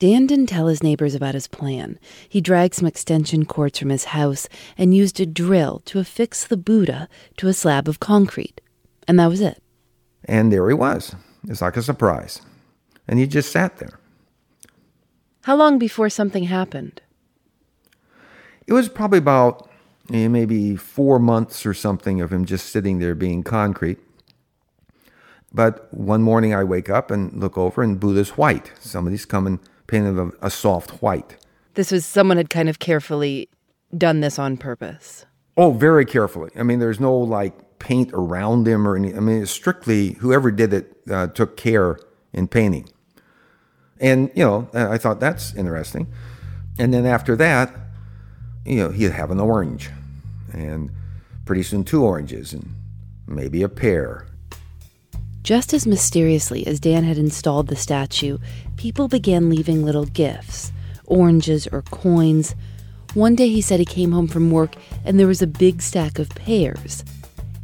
Dan 0.00 0.28
didn't 0.28 0.46
tell 0.46 0.68
his 0.68 0.80
neighbors 0.80 1.16
about 1.16 1.34
his 1.34 1.48
plan. 1.48 1.98
He 2.28 2.40
dragged 2.40 2.74
some 2.74 2.86
extension 2.86 3.44
cords 3.44 3.80
from 3.80 3.88
his 3.88 4.04
house 4.04 4.48
and 4.76 4.94
used 4.94 5.18
a 5.18 5.26
drill 5.26 5.80
to 5.86 5.98
affix 5.98 6.44
the 6.44 6.56
Buddha 6.56 7.08
to 7.38 7.48
a 7.48 7.52
slab 7.52 7.88
of 7.88 7.98
concrete. 7.98 8.60
And 9.08 9.18
that 9.18 9.26
was 9.26 9.40
it. 9.40 9.60
And 10.24 10.52
there 10.52 10.68
he 10.68 10.74
was. 10.74 11.16
It's 11.48 11.60
like 11.60 11.76
a 11.76 11.82
surprise. 11.82 12.42
And 13.08 13.18
he 13.18 13.26
just 13.26 13.50
sat 13.50 13.78
there. 13.78 13.98
How 15.42 15.56
long 15.56 15.80
before 15.80 16.10
something 16.10 16.44
happened? 16.44 17.00
It 18.68 18.74
was 18.74 18.90
probably 18.90 19.18
about 19.18 19.66
eh, 20.12 20.28
maybe 20.28 20.76
four 20.76 21.18
months 21.18 21.64
or 21.64 21.72
something 21.72 22.20
of 22.20 22.30
him 22.30 22.44
just 22.44 22.68
sitting 22.68 22.98
there 22.98 23.14
being 23.14 23.42
concrete. 23.42 23.98
But 25.52 25.92
one 25.92 26.20
morning 26.20 26.54
I 26.54 26.64
wake 26.64 26.90
up 26.90 27.10
and 27.10 27.32
look 27.32 27.56
over, 27.56 27.82
and 27.82 27.98
Buddha's 27.98 28.36
white. 28.36 28.70
Somebody's 28.78 29.24
come 29.24 29.46
and 29.46 29.58
painted 29.86 30.18
a, 30.18 30.46
a 30.46 30.50
soft 30.50 31.02
white. 31.02 31.38
This 31.72 31.90
was 31.90 32.04
someone 32.04 32.36
had 32.36 32.50
kind 32.50 32.68
of 32.68 32.78
carefully 32.78 33.48
done 33.96 34.20
this 34.20 34.38
on 34.38 34.58
purpose. 34.58 35.24
Oh, 35.56 35.72
very 35.72 36.04
carefully. 36.04 36.50
I 36.54 36.62
mean, 36.62 36.78
there's 36.78 37.00
no 37.00 37.16
like 37.16 37.78
paint 37.78 38.10
around 38.12 38.68
him 38.68 38.86
or 38.86 38.96
any. 38.96 39.14
I 39.14 39.20
mean, 39.20 39.40
it's 39.42 39.50
strictly 39.50 40.12
whoever 40.14 40.50
did 40.50 40.74
it 40.74 40.92
uh, 41.10 41.28
took 41.28 41.56
care 41.56 41.98
in 42.34 42.48
painting. 42.48 42.86
And 43.98 44.30
you 44.34 44.44
know, 44.44 44.68
I 44.74 44.98
thought 44.98 45.20
that's 45.20 45.54
interesting. 45.54 46.08
And 46.78 46.92
then 46.92 47.06
after 47.06 47.34
that, 47.36 47.74
you 48.68 48.76
know, 48.76 48.90
he'd 48.90 49.12
have 49.12 49.30
an 49.30 49.40
orange, 49.40 49.90
and 50.52 50.90
pretty 51.46 51.62
soon 51.62 51.84
two 51.84 52.04
oranges, 52.04 52.52
and 52.52 52.74
maybe 53.26 53.62
a 53.62 53.68
pear. 53.68 54.26
Just 55.42 55.72
as 55.72 55.86
mysteriously 55.86 56.66
as 56.66 56.78
Dan 56.78 57.04
had 57.04 57.16
installed 57.16 57.68
the 57.68 57.76
statue, 57.76 58.38
people 58.76 59.08
began 59.08 59.48
leaving 59.48 59.84
little 59.84 60.04
gifts 60.04 60.72
oranges 61.06 61.66
or 61.68 61.80
coins. 61.82 62.54
One 63.14 63.34
day 63.34 63.48
he 63.48 63.62
said 63.62 63.80
he 63.80 63.86
came 63.86 64.12
home 64.12 64.28
from 64.28 64.50
work 64.50 64.74
and 65.06 65.18
there 65.18 65.26
was 65.26 65.40
a 65.40 65.46
big 65.46 65.80
stack 65.80 66.18
of 66.18 66.28
pears. 66.30 67.02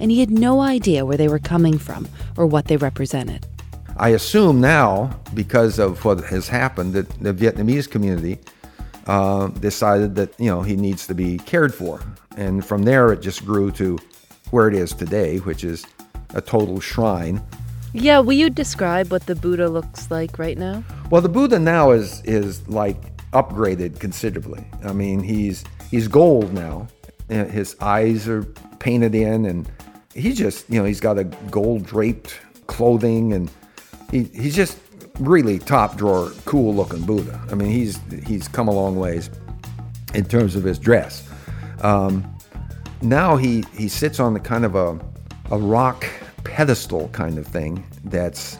And 0.00 0.10
he 0.10 0.20
had 0.20 0.30
no 0.30 0.62
idea 0.62 1.04
where 1.04 1.18
they 1.18 1.28
were 1.28 1.38
coming 1.38 1.78
from 1.78 2.08
or 2.38 2.46
what 2.46 2.66
they 2.66 2.78
represented. 2.78 3.46
I 3.98 4.08
assume 4.08 4.62
now, 4.62 5.20
because 5.34 5.78
of 5.78 6.04
what 6.04 6.24
has 6.24 6.48
happened, 6.48 6.94
that 6.94 7.08
the 7.20 7.34
Vietnamese 7.34 7.88
community 7.88 8.38
uh, 9.06 9.48
decided 9.48 10.14
that 10.16 10.38
you 10.38 10.46
know 10.46 10.62
he 10.62 10.76
needs 10.76 11.06
to 11.06 11.14
be 11.14 11.38
cared 11.38 11.74
for, 11.74 12.00
and 12.36 12.64
from 12.64 12.82
there 12.82 13.12
it 13.12 13.20
just 13.20 13.44
grew 13.44 13.70
to 13.72 13.98
where 14.50 14.68
it 14.68 14.74
is 14.74 14.92
today, 14.92 15.38
which 15.38 15.64
is 15.64 15.86
a 16.34 16.40
total 16.40 16.80
shrine. 16.80 17.42
Yeah, 17.92 18.18
will 18.18 18.32
you 18.32 18.50
describe 18.50 19.10
what 19.10 19.26
the 19.26 19.34
Buddha 19.34 19.68
looks 19.68 20.10
like 20.10 20.38
right 20.38 20.58
now? 20.58 20.82
Well, 21.10 21.22
the 21.22 21.28
Buddha 21.28 21.58
now 21.58 21.90
is 21.90 22.22
is 22.24 22.66
like 22.68 22.96
upgraded 23.32 24.00
considerably. 24.00 24.64
I 24.84 24.92
mean, 24.92 25.22
he's 25.22 25.64
he's 25.90 26.08
gold 26.08 26.52
now. 26.52 26.88
His 27.28 27.76
eyes 27.80 28.28
are 28.28 28.42
painted 28.78 29.14
in, 29.14 29.46
and 29.46 29.70
he's 30.14 30.38
just 30.38 30.68
you 30.70 30.78
know 30.78 30.84
he's 30.84 31.00
got 31.00 31.18
a 31.18 31.24
gold 31.24 31.84
draped 31.84 32.38
clothing 32.66 33.32
and 33.32 33.50
he, 34.10 34.24
he's 34.24 34.56
just 34.56 34.78
really 35.18 35.58
top 35.58 35.96
drawer, 35.96 36.32
cool 36.44 36.74
looking 36.74 37.02
Buddha. 37.02 37.40
I 37.50 37.54
mean, 37.54 37.70
he's 37.70 37.98
he's 38.26 38.48
come 38.48 38.68
a 38.68 38.72
long 38.72 38.96
ways 38.96 39.30
in 40.14 40.24
terms 40.24 40.56
of 40.56 40.64
his 40.64 40.78
dress. 40.78 41.28
Um, 41.82 42.24
now 43.02 43.36
he 43.36 43.64
he 43.74 43.88
sits 43.88 44.20
on 44.20 44.34
the 44.34 44.40
kind 44.40 44.64
of 44.64 44.74
a 44.74 44.98
a 45.50 45.58
rock 45.58 46.06
pedestal 46.44 47.08
kind 47.08 47.38
of 47.38 47.46
thing 47.46 47.84
that's 48.04 48.58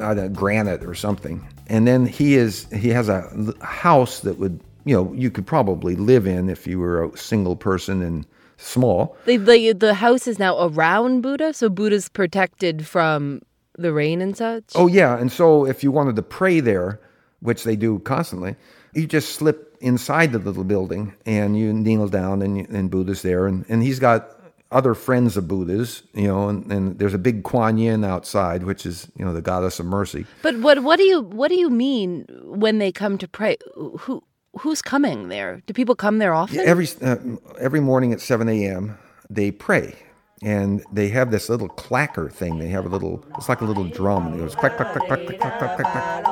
a 0.00 0.28
granite 0.28 0.84
or 0.84 0.94
something, 0.94 1.46
and 1.68 1.86
then 1.86 2.06
he 2.06 2.34
is 2.34 2.66
he 2.72 2.88
has 2.90 3.08
a 3.08 3.54
house 3.60 4.20
that 4.20 4.38
would 4.38 4.60
you 4.84 4.94
know 4.94 5.12
you 5.12 5.30
could 5.30 5.46
probably 5.46 5.96
live 5.96 6.26
in 6.26 6.48
if 6.48 6.66
you 6.66 6.78
were 6.78 7.04
a 7.04 7.16
single 7.16 7.56
person 7.56 8.02
and 8.02 8.26
small. 8.56 9.16
The, 9.26 9.36
the, 9.36 9.72
the 9.72 9.94
house 9.94 10.26
is 10.26 10.38
now 10.38 10.66
around 10.66 11.22
Buddha, 11.22 11.52
so 11.52 11.68
Buddha's 11.68 12.08
protected 12.08 12.86
from 12.86 13.42
the 13.76 13.92
rain 13.92 14.20
and 14.20 14.36
such? 14.36 14.64
Oh, 14.74 14.86
yeah. 14.86 15.18
And 15.18 15.30
so 15.30 15.66
if 15.66 15.82
you 15.82 15.90
wanted 15.90 16.16
to 16.16 16.22
pray 16.22 16.60
there, 16.60 17.00
which 17.40 17.64
they 17.64 17.76
do 17.76 17.98
constantly, 18.00 18.56
you 18.94 19.06
just 19.06 19.34
slip 19.34 19.76
inside 19.80 20.32
the 20.32 20.38
little 20.38 20.64
building 20.64 21.14
and 21.26 21.58
you 21.58 21.72
kneel 21.72 22.08
down 22.08 22.42
and, 22.42 22.68
and 22.68 22.90
Buddha's 22.90 23.22
there. 23.22 23.46
And, 23.46 23.64
and 23.68 23.82
he's 23.82 23.98
got 23.98 24.30
other 24.70 24.94
friends 24.94 25.36
of 25.36 25.46
Buddha's, 25.46 26.02
you 26.14 26.26
know, 26.26 26.48
and, 26.48 26.70
and 26.70 26.98
there's 26.98 27.14
a 27.14 27.18
big 27.18 27.44
Kuan 27.44 27.78
Yin 27.78 28.04
outside, 28.04 28.64
which 28.64 28.84
is, 28.84 29.08
you 29.16 29.24
know, 29.24 29.32
the 29.32 29.42
goddess 29.42 29.78
of 29.78 29.86
mercy. 29.86 30.26
But 30.42 30.58
what 30.58 30.82
what 30.82 30.96
do 30.96 31.04
you 31.04 31.22
what 31.22 31.48
do 31.48 31.54
you 31.54 31.70
mean 31.70 32.26
when 32.42 32.78
they 32.78 32.90
come 32.90 33.16
to 33.18 33.28
pray? 33.28 33.56
Who 33.74 34.22
who's 34.58 34.82
coming 34.82 35.28
there? 35.28 35.62
Do 35.66 35.74
people 35.74 35.94
come 35.94 36.18
there 36.18 36.34
often? 36.34 36.60
Every 36.60 36.88
uh, 37.02 37.16
every 37.60 37.80
morning 37.80 38.12
at 38.12 38.20
7 38.20 38.48
a.m. 38.48 38.98
they 39.30 39.52
pray 39.52 39.94
and 40.44 40.84
they 40.92 41.08
have 41.08 41.30
this 41.30 41.48
little 41.48 41.70
clacker 41.70 42.30
thing. 42.30 42.58
They 42.58 42.68
have 42.68 42.84
a 42.84 42.88
little, 42.90 43.24
it's 43.38 43.48
like 43.48 43.62
a 43.62 43.64
little 43.64 43.84
drum, 43.84 44.26
and 44.26 44.34
it 44.34 44.38
goes 44.38 44.54
clack, 44.54 44.76
clack, 44.76 44.92
clack, 44.92 45.06
clack, 45.08 45.26
clack, 45.26 45.38
clack, 45.38 45.76
clack, 45.76 45.90
clack. 45.90 46.24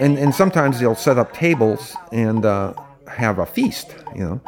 And, 0.00 0.18
and 0.18 0.34
sometimes 0.34 0.80
they'll 0.80 0.96
set 0.96 1.16
up 1.16 1.32
tables 1.32 1.96
and 2.10 2.44
uh, 2.44 2.74
have 3.06 3.38
a 3.38 3.46
feast, 3.46 3.94
you 4.16 4.24
know. 4.24 4.40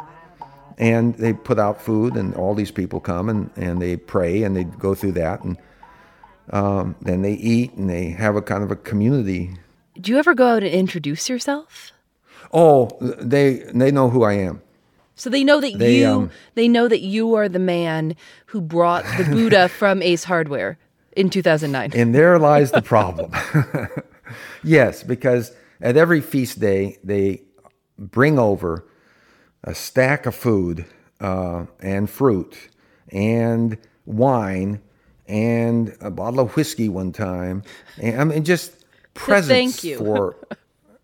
And 0.77 1.15
they 1.15 1.31
put 1.31 1.59
out 1.59 1.81
food, 1.81 2.17
and 2.17 2.35
all 2.35 2.53
these 2.53 2.71
people 2.71 2.99
come 2.99 3.29
and, 3.29 3.49
and 3.55 3.81
they 3.81 3.95
pray 3.95 4.43
and 4.43 4.53
they 4.53 4.65
go 4.65 4.93
through 4.93 5.13
that. 5.13 5.41
And 5.41 5.57
um, 6.49 6.97
then 6.99 7.21
they 7.21 7.35
eat 7.35 7.73
and 7.75 7.89
they 7.89 8.09
have 8.09 8.35
a 8.35 8.41
kind 8.41 8.61
of 8.61 8.71
a 8.71 8.75
community 8.75 9.55
do 9.99 10.11
you 10.11 10.17
ever 10.17 10.33
go 10.33 10.47
out 10.47 10.63
and 10.63 10.71
introduce 10.71 11.29
yourself? 11.29 11.91
Oh, 12.53 12.89
they 13.01 13.63
they 13.73 13.91
know 13.91 14.09
who 14.09 14.23
I 14.23 14.33
am. 14.33 14.61
So 15.15 15.29
they 15.29 15.43
know 15.43 15.61
that 15.61 15.77
they, 15.77 15.99
you 15.99 16.07
um, 16.07 16.31
they 16.55 16.67
know 16.67 16.87
that 16.87 17.01
you 17.01 17.35
are 17.35 17.47
the 17.47 17.59
man 17.59 18.15
who 18.47 18.61
brought 18.61 19.05
the 19.17 19.23
Buddha 19.23 19.69
from 19.79 20.01
Ace 20.01 20.25
Hardware 20.25 20.77
in 21.15 21.29
2009. 21.29 21.91
And 21.95 22.13
there 22.13 22.37
lies 22.37 22.71
the 22.71 22.81
problem. 22.81 23.31
yes, 24.63 25.03
because 25.03 25.53
at 25.81 25.95
every 25.95 26.21
feast 26.21 26.59
day 26.59 26.97
they 27.03 27.41
bring 27.97 28.37
over 28.37 28.85
a 29.63 29.73
stack 29.73 30.25
of 30.25 30.35
food 30.35 30.85
uh, 31.21 31.65
and 31.79 32.09
fruit 32.09 32.57
and 33.09 33.77
wine 34.05 34.81
and 35.27 35.95
a 36.01 36.11
bottle 36.11 36.41
of 36.41 36.55
whiskey 36.55 36.89
one 36.89 37.11
time. 37.11 37.63
And 37.97 38.21
I 38.21 38.23
mean, 38.25 38.43
just 38.43 38.84
presents 39.15 39.81
thank 39.81 39.83
you. 39.83 39.97
for 39.97 40.35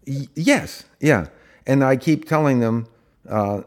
yes 0.05 0.85
yeah. 0.99 1.27
And 1.67 1.83
i 1.83 1.95
keep 1.95 2.27
telling 2.27 2.59
them 2.59 2.87
uh, 3.29 3.61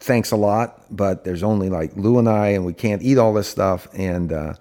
thanks 0.00 0.30
a 0.30 0.36
lot 0.36 0.84
but 0.90 1.24
there's 1.24 1.42
only 1.42 1.70
like 1.70 1.96
lou 1.96 2.18
and 2.18 2.28
i 2.28 2.48
and 2.48 2.64
we 2.64 2.72
can't 2.72 3.02
eat 3.02 3.18
all 3.18 3.32
this 3.32 3.48
stuff 3.48 3.88
and 3.94 4.32
uh, 4.32 4.54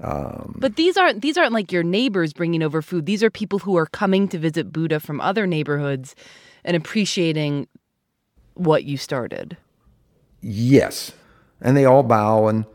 um, 0.00 0.56
but 0.58 0.76
these 0.76 0.96
aren't 0.96 1.22
these 1.22 1.38
aren't 1.38 1.52
like 1.52 1.70
your 1.72 1.82
neighbors 1.82 2.32
bringing 2.32 2.62
over 2.62 2.82
food. 2.82 3.06
These 3.06 3.22
are 3.22 3.30
people 3.30 3.60
who 3.60 3.76
are 3.76 3.86
coming 3.86 4.28
to 4.28 4.38
visit 4.38 4.72
buddha 4.72 5.00
from 5.00 5.20
other 5.20 5.46
neighborhoods 5.46 6.14
and 6.64 6.76
appreciating 6.76 7.68
what 8.54 8.84
you 8.84 8.96
started. 8.96 9.56
Yes. 10.40 11.12
And 11.60 11.76
they 11.76 11.84
all 11.84 12.02
bow 12.02 12.48
and 12.48 12.66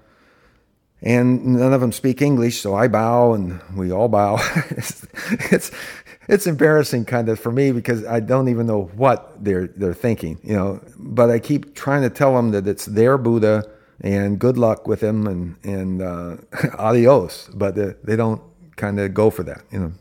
and 1.02 1.46
none 1.46 1.74
of 1.74 1.82
them 1.82 1.92
speak 1.92 2.22
English, 2.22 2.60
so 2.62 2.76
I 2.76 2.88
bow 2.88 3.34
and 3.34 3.60
we 3.76 3.92
all 3.92 4.08
bow. 4.10 4.38
it's, 4.72 5.06
it's, 5.52 5.72
it's 6.28 6.46
embarrassing 6.48 7.06
kind 7.06 7.30
of 7.30 7.40
for 7.40 7.52
me 7.52 7.72
because 7.72 8.06
I 8.06 8.20
don't 8.20 8.50
even 8.50 8.68
know 8.68 8.92
what 8.96 9.44
they're 9.44 9.68
they're 9.68 9.94
thinking, 9.94 10.40
you 10.44 10.56
know. 10.56 10.80
But 10.98 11.30
I 11.30 11.40
keep 11.40 11.74
trying 11.76 12.02
to 12.04 12.10
tell 12.10 12.36
them 12.36 12.52
that 12.52 12.68
it's 12.68 12.86
their 12.86 13.18
Buddha 13.18 13.64
and 14.02 14.38
good 14.40 14.58
luck 14.58 14.88
with 14.88 15.02
him 15.02 15.26
and 15.28 15.56
and 15.64 16.02
uh, 16.02 16.38
adios. 16.78 17.50
But 17.54 17.76
they, 17.76 17.94
they 18.04 18.16
don't 18.16 18.42
kind 18.76 19.00
of 19.00 19.14
go 19.14 19.30
for 19.30 19.44
that, 19.44 19.62
you 19.72 19.80
know. 19.80 19.92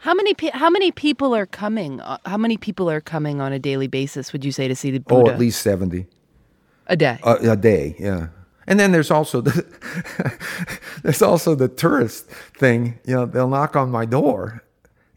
How 0.00 0.14
many 0.14 0.32
pe- 0.34 0.50
how 0.52 0.70
many 0.70 0.90
people 0.92 1.34
are 1.34 1.46
coming? 1.46 2.00
uh, 2.00 2.18
How 2.24 2.36
many 2.38 2.56
people 2.56 2.88
are 2.90 3.00
coming 3.00 3.40
on 3.40 3.52
a 3.52 3.58
daily 3.58 3.88
basis? 3.88 4.32
Would 4.32 4.44
you 4.44 4.52
say 4.52 4.68
to 4.68 4.74
see 4.76 4.90
the 4.90 5.02
Oh, 5.10 5.22
Buddha? 5.22 5.32
at 5.34 5.38
least 5.40 5.60
70 5.62 6.06
a 6.86 6.96
day. 6.96 7.18
a, 7.22 7.50
a 7.52 7.56
day, 7.56 7.94
yeah. 7.98 8.28
And 8.68 8.78
then 8.78 8.92
there's 8.92 9.10
also 9.10 9.40
the 9.40 9.64
there's 11.02 11.22
also 11.22 11.54
the 11.54 11.68
tourist 11.68 12.26
thing. 12.26 12.98
You 13.06 13.14
know, 13.16 13.26
they'll 13.26 13.48
knock 13.48 13.74
on 13.76 13.90
my 13.90 14.04
door, 14.04 14.62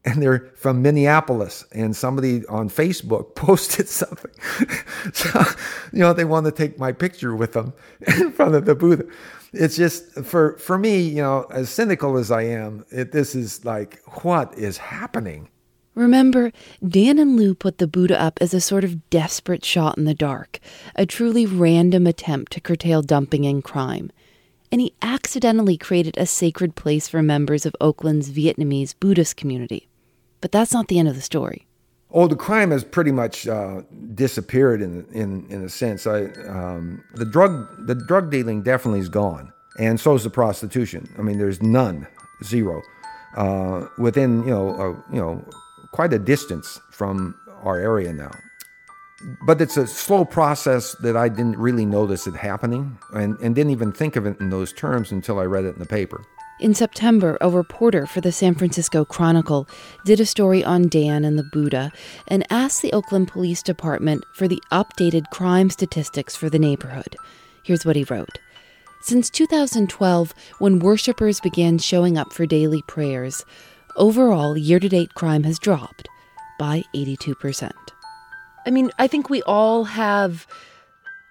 and 0.05 0.23
they're 0.23 0.51
from 0.55 0.81
Minneapolis, 0.81 1.65
and 1.73 1.93
somebody 1.93 2.45
on 2.47 2.69
Facebook 2.69 3.35
posted 3.35 3.89
something. 3.89 4.31
so, 5.13 5.43
you 5.91 5.99
know, 5.99 6.13
they 6.13 6.23
want 6.23 6.45
to 6.45 6.51
take 6.53 6.79
my 6.79 6.93
picture 6.93 7.35
with 7.35 7.51
them 7.51 7.73
in 8.07 8.31
front 8.31 8.55
of 8.55 8.63
the 8.63 8.73
Buddha. 8.73 9.03
It's 9.51 9.75
just 9.75 10.23
for 10.23 10.57
for 10.57 10.77
me, 10.77 11.01
you 11.01 11.21
know, 11.21 11.45
as 11.51 11.69
cynical 11.69 12.17
as 12.17 12.31
I 12.31 12.43
am, 12.43 12.85
it, 12.89 13.11
this 13.11 13.35
is 13.35 13.65
like, 13.65 14.01
what 14.23 14.57
is 14.57 14.77
happening? 14.77 15.49
Remember, 15.93 16.53
Dan 16.87 17.19
and 17.19 17.35
Lou 17.35 17.53
put 17.53 17.77
the 17.77 17.87
Buddha 17.87 18.19
up 18.19 18.39
as 18.39 18.53
a 18.53 18.61
sort 18.61 18.85
of 18.85 19.09
desperate 19.09 19.65
shot 19.65 19.97
in 19.97 20.05
the 20.05 20.13
dark, 20.13 20.59
a 20.95 21.05
truly 21.05 21.45
random 21.45 22.07
attempt 22.07 22.53
to 22.53 22.61
curtail 22.61 23.01
dumping 23.01 23.45
and 23.45 23.61
crime. 23.61 24.09
And 24.71 24.79
he 24.79 24.93
accidentally 25.01 25.75
created 25.77 26.17
a 26.17 26.25
sacred 26.25 26.75
place 26.75 27.09
for 27.09 27.21
members 27.21 27.65
of 27.65 27.75
Oakland's 27.81 28.31
Vietnamese 28.31 28.95
Buddhist 28.97 29.35
community. 29.35 29.89
But 30.39 30.53
that's 30.53 30.71
not 30.71 30.87
the 30.87 30.97
end 30.97 31.09
of 31.09 31.15
the 31.15 31.21
story. 31.21 31.67
Oh, 32.13 32.27
the 32.27 32.37
crime 32.37 32.71
has 32.71 32.83
pretty 32.83 33.11
much 33.11 33.47
uh, 33.47 33.81
disappeared 34.15 34.81
in 34.81 35.05
in 35.13 35.45
in 35.49 35.63
a 35.63 35.69
sense. 35.69 36.05
I 36.05 36.25
um, 36.47 37.03
the 37.15 37.25
drug 37.25 37.87
the 37.87 37.95
drug 37.95 38.29
dealing 38.29 38.63
definitely 38.63 38.99
is 38.99 39.07
gone, 39.07 39.53
and 39.79 39.97
so 39.97 40.15
is 40.15 40.25
the 40.25 40.29
prostitution. 40.29 41.13
I 41.17 41.21
mean, 41.21 41.37
there's 41.37 41.61
none, 41.61 42.07
zero, 42.43 42.81
uh, 43.37 43.87
within 43.97 44.43
you 44.43 44.49
know 44.49 44.69
uh, 44.71 45.13
you 45.13 45.21
know 45.21 45.45
quite 45.91 46.13
a 46.13 46.19
distance 46.19 46.79
from 46.91 47.35
our 47.63 47.77
area 47.77 48.13
now. 48.13 48.31
But 49.45 49.61
it's 49.61 49.77
a 49.77 49.85
slow 49.85 50.25
process 50.25 50.95
that 50.95 51.15
I 51.15 51.29
didn't 51.29 51.57
really 51.57 51.85
notice 51.85 52.25
it 52.25 52.35
happening, 52.35 52.97
and, 53.13 53.37
and 53.39 53.53
didn't 53.53 53.71
even 53.71 53.91
think 53.91 54.15
of 54.15 54.25
it 54.25 54.39
in 54.39 54.49
those 54.49 54.73
terms 54.73 55.11
until 55.11 55.39
I 55.39 55.43
read 55.43 55.65
it 55.65 55.75
in 55.75 55.79
the 55.79 55.85
paper. 55.85 56.23
In 56.59 56.73
September, 56.75 57.39
a 57.41 57.49
reporter 57.49 58.05
for 58.05 58.21
the 58.21 58.31
San 58.31 58.53
Francisco 58.53 59.03
Chronicle 59.03 59.67
did 60.05 60.19
a 60.19 60.27
story 60.27 60.63
on 60.63 60.89
Dan 60.89 61.25
and 61.25 61.37
the 61.37 61.49
Buddha 61.51 61.91
and 62.27 62.45
asked 62.51 62.83
the 62.83 62.93
Oakland 62.93 63.29
Police 63.29 63.63
Department 63.63 64.23
for 64.35 64.47
the 64.47 64.61
updated 64.71 65.23
crime 65.31 65.71
statistics 65.71 66.35
for 66.35 66.51
the 66.51 66.59
neighborhood. 66.59 67.15
Here's 67.63 67.83
what 67.83 67.95
he 67.95 68.03
wrote. 68.03 68.37
Since 69.01 69.31
2012, 69.31 70.35
when 70.59 70.77
worshippers 70.77 71.39
began 71.39 71.79
showing 71.79 72.15
up 72.15 72.31
for 72.31 72.45
daily 72.45 72.83
prayers, 72.83 73.43
overall 73.95 74.57
year 74.57 74.79
to 74.79 74.89
date 74.89 75.13
crime 75.15 75.43
has 75.43 75.59
dropped 75.59 76.07
by 76.59 76.83
82%. 76.95 77.71
I 78.65 78.69
mean, 78.69 78.91
I 78.99 79.07
think 79.07 79.29
we 79.29 79.41
all 79.43 79.85
have 79.85 80.45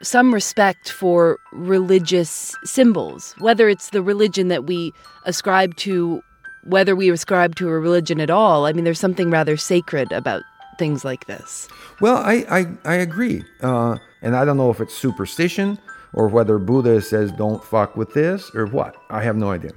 some 0.03 0.33
respect 0.33 0.91
for 0.91 1.39
religious 1.53 2.57
symbols, 2.65 3.35
whether 3.39 3.69
it's 3.69 3.91
the 3.91 4.03
religion 4.03 4.49
that 4.49 4.65
we 4.65 4.93
ascribe 5.27 5.77
to, 5.77 6.23
whether 6.65 6.97
we 6.97 7.11
ascribe 7.11 7.55
to 7.57 7.69
a 7.69 7.79
religion 7.79 8.21
at 8.21 8.31
all. 8.31 8.67
I 8.67 8.73
mean, 8.73 8.85
there's 8.85 8.99
something 8.99 9.31
rather 9.31 9.57
sacred 9.57 10.11
about 10.11 10.43
things 10.79 11.05
like 11.05 11.27
this. 11.27 11.69
Well, 12.01 12.17
I, 12.17 12.47
I, 12.51 12.67
I 12.85 12.95
agree. 12.95 13.45
Uh, 13.61 13.99
and 14.23 14.35
I 14.35 14.45
don't 14.45 14.57
know 14.57 14.71
if 14.71 14.81
it's 14.81 14.95
superstition 14.95 15.79
or 16.13 16.29
whether 16.29 16.59
Buddha 16.59 17.01
says 17.03 17.31
don't 17.33 17.63
fuck 17.63 17.97
with 17.97 18.13
this 18.15 18.51
or 18.55 18.67
what. 18.67 18.97
I 19.11 19.23
have 19.23 19.37
no 19.37 19.51
idea. 19.51 19.73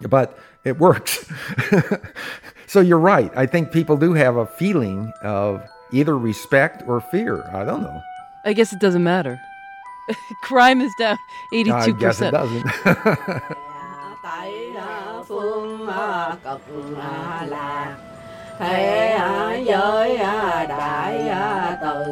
But 0.00 0.38
it 0.64 0.78
works. 0.78 1.30
so 2.66 2.80
you're 2.80 2.98
right. 2.98 3.30
I 3.36 3.46
think 3.46 3.72
people 3.72 3.96
do 3.96 4.14
have 4.14 4.36
a 4.36 4.46
feeling 4.46 5.12
of 5.22 5.62
either 5.92 6.16
respect 6.16 6.82
or 6.86 7.00
fear. 7.00 7.42
I 7.52 7.64
don't 7.64 7.82
know. 7.82 8.02
I 8.44 8.52
guess 8.52 8.72
it 8.72 8.80
doesn't 8.80 9.04
matter. 9.04 9.40
Crime 10.42 10.80
is 10.80 10.92
down 10.98 11.16
82%. 11.52 11.72
I 11.72 11.90
guess 11.92 12.20
it 12.20 12.30
doesn't. 12.30 12.66
tại 14.22 14.62
phương 15.28 15.86
cực 16.44 16.60
lạc 17.48 17.96
thế 18.58 19.64
giới 19.66 20.18
đại 20.68 21.30
từ 21.82 22.04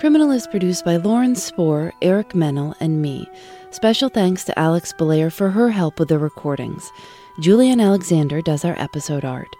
Criminal 0.00 0.30
is 0.30 0.46
produced 0.46 0.82
by 0.86 0.96
Lauren 0.96 1.36
Spohr, 1.36 1.92
Eric 2.00 2.34
Mennel, 2.34 2.74
and 2.80 3.02
me. 3.02 3.28
Special 3.70 4.08
thanks 4.08 4.44
to 4.44 4.58
Alex 4.58 4.94
Belair 4.96 5.28
for 5.28 5.50
her 5.50 5.68
help 5.68 5.98
with 5.98 6.08
the 6.08 6.18
recordings. 6.18 6.90
Julienne 7.38 7.80
Alexander 7.80 8.40
does 8.40 8.64
our 8.64 8.80
episode 8.80 9.26
art. 9.26 9.54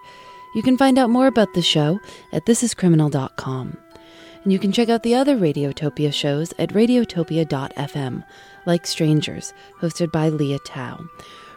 You 0.55 0.63
can 0.63 0.79
find 0.79 0.97
out 0.97 1.11
more 1.11 1.27
about 1.27 1.53
the 1.53 1.61
show 1.61 1.99
at 2.33 2.47
thisiscriminal.com. 2.47 3.77
And 4.43 4.51
you 4.51 4.57
can 4.57 4.71
check 4.71 4.89
out 4.89 5.03
the 5.03 5.13
other 5.13 5.37
Radiotopia 5.37 6.11
shows 6.11 6.55
at 6.57 6.69
radiotopia.fm, 6.69 8.23
like 8.65 8.87
Strangers, 8.87 9.53
hosted 9.79 10.11
by 10.11 10.29
Lea 10.29 10.57
Thau. 10.65 11.05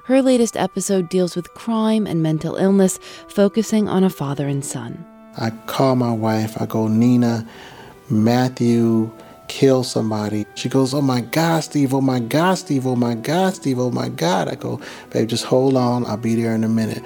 Her 0.04 0.20
latest 0.20 0.58
episode 0.58 1.08
deals 1.08 1.34
with 1.34 1.54
crime 1.54 2.06
and 2.06 2.22
mental 2.22 2.56
illness, 2.56 2.98
focusing 3.28 3.88
on 3.88 4.04
a 4.04 4.10
father 4.10 4.46
and 4.46 4.62
son. 4.62 5.06
I 5.38 5.50
call 5.66 5.96
my 5.96 6.12
wife. 6.12 6.60
I 6.60 6.66
go, 6.66 6.86
Nina, 6.86 7.48
Matthew 8.22 9.10
kill 9.48 9.84
somebody. 9.84 10.46
She 10.54 10.68
goes, 10.68 10.94
Oh 10.94 11.02
my 11.02 11.20
God, 11.20 11.60
Steve. 11.64 11.94
Oh 11.94 12.00
my 12.00 12.20
God, 12.20 12.58
Steve. 12.58 12.86
Oh 12.86 12.96
my 12.96 13.14
God, 13.14 13.54
Steve. 13.54 13.78
Oh 13.78 13.90
my 13.90 14.08
God. 14.08 14.48
I 14.48 14.54
go, 14.54 14.80
Babe, 15.10 15.28
just 15.28 15.44
hold 15.44 15.76
on. 15.76 16.06
I'll 16.06 16.16
be 16.16 16.34
there 16.34 16.54
in 16.54 16.64
a 16.64 16.68
minute. 16.68 17.02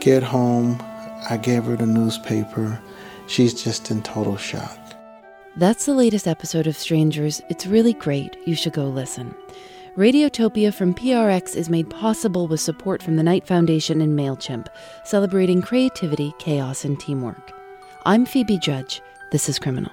Get 0.00 0.22
home. 0.22 0.82
I 1.28 1.36
gave 1.36 1.64
her 1.64 1.76
the 1.76 1.86
newspaper. 1.86 2.80
She's 3.26 3.54
just 3.62 3.90
in 3.90 4.02
total 4.02 4.36
shock. 4.36 4.78
That's 5.56 5.86
the 5.86 5.94
latest 5.94 6.26
episode 6.26 6.66
of 6.66 6.76
Strangers. 6.76 7.42
It's 7.48 7.66
really 7.66 7.92
great. 7.92 8.36
You 8.46 8.54
should 8.54 8.72
go 8.72 8.84
listen. 8.84 9.34
Radiotopia 9.96 10.72
from 10.72 10.94
PRX 10.94 11.54
is 11.54 11.68
made 11.68 11.90
possible 11.90 12.48
with 12.48 12.60
support 12.60 13.02
from 13.02 13.16
the 13.16 13.22
Knight 13.22 13.46
Foundation 13.46 14.00
and 14.00 14.18
MailChimp, 14.18 14.68
celebrating 15.04 15.60
creativity, 15.60 16.32
chaos, 16.38 16.86
and 16.86 16.98
teamwork. 16.98 17.52
I'm 18.06 18.24
Phoebe 18.24 18.56
Judge. 18.56 19.02
This 19.30 19.50
is 19.50 19.58
Criminal. 19.58 19.92